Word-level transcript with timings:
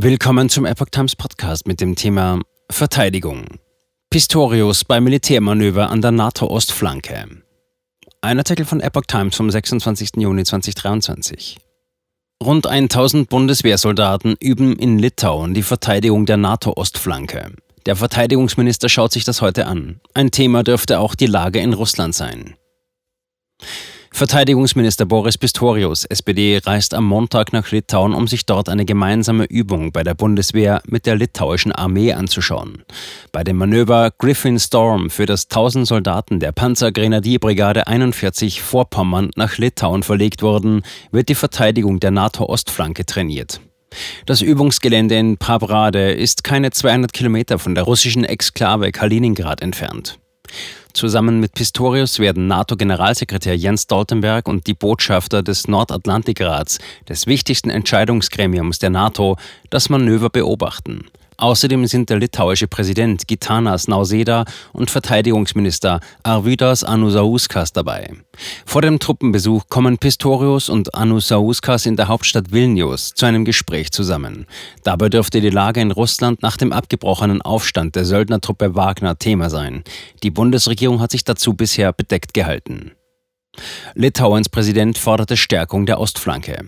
Willkommen 0.00 0.48
zum 0.48 0.64
Epoch 0.64 0.90
Times 0.92 1.16
Podcast 1.16 1.66
mit 1.66 1.80
dem 1.80 1.96
Thema 1.96 2.38
Verteidigung. 2.70 3.58
Pistorius 4.10 4.84
bei 4.84 5.00
Militärmanöver 5.00 5.90
an 5.90 6.00
der 6.00 6.12
NATO-Ostflanke. 6.12 7.26
Ein 8.20 8.38
Artikel 8.38 8.64
von 8.64 8.78
Epoch 8.78 9.06
Times 9.08 9.34
vom 9.34 9.50
26. 9.50 10.10
Juni 10.18 10.44
2023. 10.44 11.58
Rund 12.40 12.68
1000 12.68 13.28
Bundeswehrsoldaten 13.28 14.36
üben 14.38 14.76
in 14.76 15.00
Litauen 15.00 15.52
die 15.52 15.64
Verteidigung 15.64 16.26
der 16.26 16.36
NATO-Ostflanke. 16.36 17.50
Der 17.84 17.96
Verteidigungsminister 17.96 18.88
schaut 18.88 19.10
sich 19.10 19.24
das 19.24 19.42
heute 19.42 19.66
an. 19.66 20.00
Ein 20.14 20.30
Thema 20.30 20.62
dürfte 20.62 21.00
auch 21.00 21.16
die 21.16 21.26
Lage 21.26 21.58
in 21.58 21.72
Russland 21.72 22.14
sein. 22.14 22.54
Verteidigungsminister 24.18 25.06
Boris 25.06 25.38
Pistorius, 25.38 26.04
SPD, 26.04 26.58
reist 26.58 26.92
am 26.92 27.04
Montag 27.04 27.52
nach 27.52 27.70
Litauen, 27.70 28.14
um 28.14 28.26
sich 28.26 28.46
dort 28.46 28.68
eine 28.68 28.84
gemeinsame 28.84 29.44
Übung 29.44 29.92
bei 29.92 30.02
der 30.02 30.14
Bundeswehr 30.14 30.82
mit 30.88 31.06
der 31.06 31.14
litauischen 31.14 31.70
Armee 31.70 32.12
anzuschauen. 32.12 32.82
Bei 33.30 33.44
dem 33.44 33.58
Manöver 33.58 34.10
Griffin 34.18 34.58
Storm 34.58 35.08
für 35.08 35.24
das 35.24 35.44
1000 35.44 35.86
Soldaten 35.86 36.40
der 36.40 36.50
Panzergrenadierbrigade 36.50 37.86
41 37.86 38.60
Vorpommern 38.60 39.30
nach 39.36 39.56
Litauen 39.56 40.02
verlegt 40.02 40.42
wurden, 40.42 40.82
wird 41.12 41.28
die 41.28 41.36
Verteidigung 41.36 42.00
der 42.00 42.10
NATO-Ostflanke 42.10 43.06
trainiert. 43.06 43.60
Das 44.26 44.42
Übungsgelände 44.42 45.16
in 45.16 45.38
Prabrade 45.38 46.10
ist 46.10 46.42
keine 46.42 46.72
200 46.72 47.12
Kilometer 47.12 47.60
von 47.60 47.76
der 47.76 47.84
russischen 47.84 48.24
Exklave 48.24 48.90
Kaliningrad 48.90 49.62
entfernt. 49.62 50.18
Zusammen 50.92 51.38
mit 51.38 51.54
Pistorius 51.54 52.18
werden 52.18 52.46
NATO-Generalsekretär 52.48 53.56
Jens 53.56 53.82
Stoltenberg 53.82 54.48
und 54.48 54.66
die 54.66 54.74
Botschafter 54.74 55.42
des 55.42 55.68
Nordatlantikrats, 55.68 56.78
des 57.08 57.26
wichtigsten 57.26 57.70
Entscheidungsgremiums 57.70 58.78
der 58.78 58.90
NATO, 58.90 59.36
das 59.70 59.90
Manöver 59.90 60.30
beobachten. 60.30 61.06
Außerdem 61.40 61.86
sind 61.86 62.10
der 62.10 62.18
litauische 62.18 62.66
Präsident 62.66 63.28
Gitanas 63.28 63.86
Nauseda 63.86 64.44
und 64.72 64.90
Verteidigungsminister 64.90 66.00
Arvydas 66.24 66.82
Anusauskas 66.82 67.72
dabei. 67.72 68.10
Vor 68.66 68.82
dem 68.82 68.98
Truppenbesuch 68.98 69.68
kommen 69.68 69.98
Pistorius 69.98 70.68
und 70.68 70.96
Anusauskas 70.96 71.86
in 71.86 71.94
der 71.94 72.08
Hauptstadt 72.08 72.50
Vilnius 72.50 73.14
zu 73.14 73.24
einem 73.24 73.44
Gespräch 73.44 73.92
zusammen. 73.92 74.46
Dabei 74.82 75.10
dürfte 75.10 75.40
die 75.40 75.50
Lage 75.50 75.80
in 75.80 75.92
Russland 75.92 76.42
nach 76.42 76.56
dem 76.56 76.72
abgebrochenen 76.72 77.40
Aufstand 77.40 77.94
der 77.94 78.04
Söldnertruppe 78.04 78.74
Wagner 78.74 79.16
Thema 79.16 79.48
sein. 79.48 79.84
Die 80.24 80.32
Bundesregierung 80.32 81.00
hat 81.00 81.12
sich 81.12 81.22
dazu 81.22 81.54
bisher 81.54 81.92
bedeckt 81.92 82.34
gehalten. 82.34 82.90
Litauens 83.94 84.48
Präsident 84.48 84.98
forderte 84.98 85.36
Stärkung 85.36 85.86
der 85.86 86.00
Ostflanke. 86.00 86.64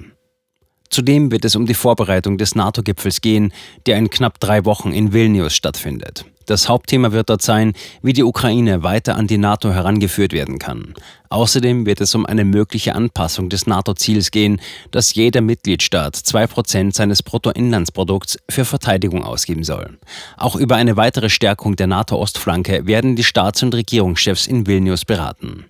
Zudem 0.91 1.31
wird 1.31 1.45
es 1.45 1.55
um 1.55 1.67
die 1.67 1.75
Vorbereitung 1.75 2.37
des 2.37 2.57
NATO-Gipfels 2.57 3.21
gehen, 3.21 3.53
der 3.87 3.97
in 3.97 4.11
knapp 4.11 4.41
drei 4.41 4.65
Wochen 4.65 4.93
in 4.93 5.13
Vilnius 5.13 5.55
stattfindet. 5.55 6.25
Das 6.47 6.69
Hauptthema 6.69 7.13
wird 7.13 7.31
dort 7.31 7.43
sein, 7.43 7.75
wie 8.03 8.13
die 8.13 8.25
Ukraine 8.25 8.83
weiter 8.83 9.15
an 9.15 9.29
die 9.29 9.39
NATO 9.39 9.73
herangeführt 9.73 10.33
werden 10.33 10.59
kann. 10.59 10.95
Außerdem 11.29 11.87
wird 11.87 12.01
es 12.01 12.13
um 12.17 12.27
eine 12.27 12.45
mögliche 12.45 12.97
Anpassung 12.97 13.49
des 13.49 13.69
NATO-Ziels 13.69 14.33
gehen, 14.33 14.61
dass 14.91 15.15
jeder 15.15 15.43
Mitgliedstaat 15.43 16.17
zwei 16.17 16.49
Prozent 16.49 16.97
seines 16.97 17.23
Bruttoinlandsprodukts 17.23 18.41
für 18.51 18.65
Verteidigung 18.65 19.23
ausgeben 19.23 19.63
soll. 19.63 19.97
Auch 20.39 20.57
über 20.57 20.75
eine 20.75 20.97
weitere 20.97 21.31
Stärkung 21.31 21.77
der 21.77 21.87
NATO-Ostflanke 21.87 22.85
werden 22.87 23.15
die 23.15 23.23
Staats- 23.23 23.63
und 23.63 23.73
Regierungschefs 23.73 24.49
in 24.49 24.67
Vilnius 24.67 25.05
beraten. 25.05 25.67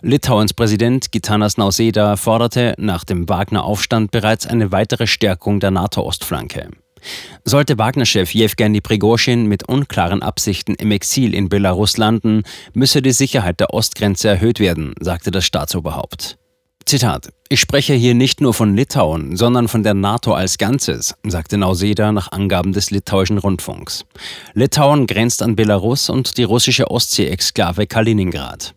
Litauens 0.00 0.54
Präsident 0.54 1.12
Gitanas 1.12 1.56
Nauseda 1.56 2.16
forderte 2.16 2.74
nach 2.78 3.04
dem 3.04 3.28
Wagner-Aufstand 3.28 4.10
bereits 4.10 4.46
eine 4.46 4.72
weitere 4.72 5.06
Stärkung 5.06 5.60
der 5.60 5.70
NATO-Ostflanke. 5.70 6.68
Sollte 7.44 7.78
Wagner-Chef 7.78 8.32
Jewgeni 8.32 8.80
Prigozhin 8.80 9.46
mit 9.46 9.68
unklaren 9.68 10.22
Absichten 10.22 10.74
im 10.74 10.90
Exil 10.92 11.34
in 11.34 11.48
Belarus 11.48 11.96
landen, 11.96 12.42
müsse 12.74 13.02
die 13.02 13.12
Sicherheit 13.12 13.60
der 13.60 13.74
Ostgrenze 13.74 14.28
erhöht 14.28 14.60
werden, 14.60 14.94
sagte 15.00 15.30
das 15.30 15.44
Staatsoberhaupt. 15.44 16.38
Zitat: 16.84 17.32
Ich 17.48 17.60
spreche 17.60 17.94
hier 17.94 18.14
nicht 18.14 18.40
nur 18.40 18.54
von 18.54 18.76
Litauen, 18.76 19.36
sondern 19.36 19.68
von 19.68 19.82
der 19.82 19.94
NATO 19.94 20.34
als 20.34 20.58
Ganzes, 20.58 21.14
sagte 21.24 21.56
Nauseda 21.56 22.12
nach 22.12 22.32
Angaben 22.32 22.72
des 22.72 22.90
litauischen 22.90 23.38
Rundfunks. 23.38 24.04
Litauen 24.54 25.06
grenzt 25.06 25.42
an 25.42 25.56
Belarus 25.56 26.10
und 26.10 26.38
die 26.38 26.44
russische 26.44 26.90
Ostsee-Exklave 26.90 27.86
Kaliningrad. 27.86 28.74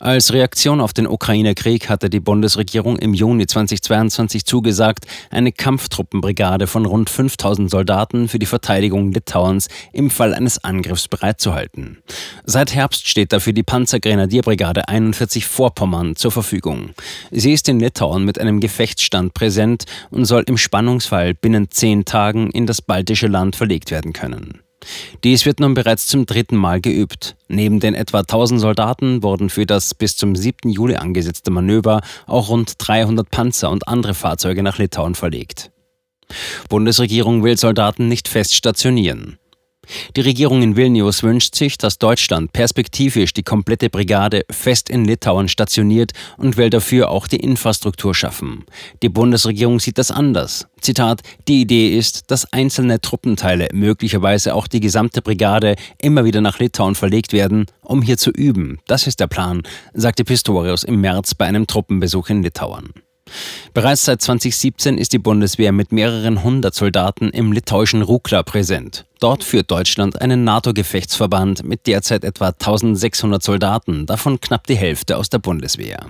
Als 0.00 0.32
Reaktion 0.32 0.80
auf 0.80 0.92
den 0.92 1.06
Ukraine-Krieg 1.06 1.88
hatte 1.88 2.10
die 2.10 2.20
Bundesregierung 2.20 2.98
im 2.98 3.14
Juni 3.14 3.46
2022 3.46 4.44
zugesagt, 4.44 5.06
eine 5.30 5.52
Kampftruppenbrigade 5.52 6.66
von 6.66 6.86
rund 6.86 7.10
5000 7.10 7.70
Soldaten 7.70 8.28
für 8.28 8.38
die 8.38 8.46
Verteidigung 8.46 9.12
Litauens 9.12 9.68
im 9.92 10.10
Fall 10.10 10.34
eines 10.34 10.62
Angriffs 10.62 11.08
bereitzuhalten. 11.08 11.98
Seit 12.44 12.74
Herbst 12.74 13.08
steht 13.08 13.32
dafür 13.32 13.52
die 13.52 13.62
Panzergrenadierbrigade 13.62 14.88
41 14.88 15.46
Vorpommern 15.46 16.16
zur 16.16 16.32
Verfügung. 16.32 16.90
Sie 17.30 17.52
ist 17.52 17.68
in 17.68 17.80
Litauen 17.80 18.24
mit 18.24 18.38
einem 18.38 18.60
Gefechtsstand 18.60 19.34
präsent 19.34 19.84
und 20.10 20.24
soll 20.24 20.44
im 20.46 20.58
Spannungsfall 20.58 21.34
binnen 21.34 21.70
zehn 21.70 22.04
Tagen 22.04 22.50
in 22.50 22.66
das 22.66 22.82
baltische 22.82 23.26
Land 23.26 23.56
verlegt 23.56 23.90
werden 23.90 24.12
können. 24.12 24.65
Dies 25.24 25.46
wird 25.46 25.60
nun 25.60 25.74
bereits 25.74 26.06
zum 26.06 26.26
dritten 26.26 26.56
Mal 26.56 26.80
geübt. 26.80 27.36
Neben 27.48 27.80
den 27.80 27.94
etwa 27.94 28.20
1000 28.20 28.60
Soldaten 28.60 29.22
wurden 29.22 29.50
für 29.50 29.66
das 29.66 29.94
bis 29.94 30.16
zum 30.16 30.36
7. 30.36 30.70
Juli 30.70 30.96
angesetzte 30.96 31.50
Manöver 31.50 32.00
auch 32.26 32.48
rund 32.48 32.74
300 32.78 33.30
Panzer 33.30 33.70
und 33.70 33.88
andere 33.88 34.14
Fahrzeuge 34.14 34.62
nach 34.62 34.78
Litauen 34.78 35.14
verlegt. 35.14 35.70
Bundesregierung 36.68 37.44
will 37.44 37.56
Soldaten 37.56 38.08
nicht 38.08 38.28
fest 38.28 38.54
stationieren. 38.54 39.38
Die 40.16 40.20
Regierung 40.20 40.62
in 40.62 40.76
Vilnius 40.76 41.22
wünscht 41.22 41.54
sich, 41.54 41.78
dass 41.78 41.98
Deutschland 41.98 42.52
perspektivisch 42.52 43.32
die 43.32 43.42
komplette 43.42 43.90
Brigade 43.90 44.44
fest 44.50 44.90
in 44.90 45.04
Litauen 45.04 45.48
stationiert 45.48 46.12
und 46.36 46.56
will 46.56 46.70
dafür 46.70 47.10
auch 47.10 47.26
die 47.26 47.36
Infrastruktur 47.36 48.14
schaffen. 48.14 48.64
Die 49.02 49.08
Bundesregierung 49.08 49.80
sieht 49.80 49.98
das 49.98 50.10
anders. 50.10 50.66
Zitat, 50.80 51.22
die 51.48 51.62
Idee 51.62 51.96
ist, 51.96 52.30
dass 52.30 52.52
einzelne 52.52 53.00
Truppenteile, 53.00 53.68
möglicherweise 53.72 54.54
auch 54.54 54.66
die 54.66 54.80
gesamte 54.80 55.22
Brigade, 55.22 55.76
immer 56.00 56.24
wieder 56.24 56.40
nach 56.40 56.58
Litauen 56.58 56.94
verlegt 56.94 57.32
werden, 57.32 57.66
um 57.82 58.02
hier 58.02 58.18
zu 58.18 58.30
üben. 58.30 58.78
Das 58.86 59.06
ist 59.06 59.20
der 59.20 59.26
Plan, 59.26 59.62
sagte 59.94 60.24
Pistorius 60.24 60.84
im 60.84 61.00
März 61.00 61.34
bei 61.34 61.46
einem 61.46 61.66
Truppenbesuch 61.66 62.28
in 62.28 62.42
Litauen. 62.42 63.05
Bereits 63.74 64.04
seit 64.04 64.22
2017 64.22 64.98
ist 64.98 65.12
die 65.12 65.18
Bundeswehr 65.18 65.72
mit 65.72 65.92
mehreren 65.92 66.42
hundert 66.42 66.74
Soldaten 66.74 67.30
im 67.30 67.52
litauischen 67.52 68.02
Rukla 68.02 68.42
präsent. 68.42 69.04
Dort 69.20 69.44
führt 69.44 69.70
Deutschland 69.70 70.20
einen 70.20 70.44
NATO-Gefechtsverband 70.44 71.64
mit 71.64 71.86
derzeit 71.86 72.24
etwa 72.24 72.48
1600 72.48 73.42
Soldaten, 73.42 74.06
davon 74.06 74.40
knapp 74.40 74.66
die 74.66 74.76
Hälfte 74.76 75.16
aus 75.16 75.28
der 75.28 75.38
Bundeswehr. 75.38 76.06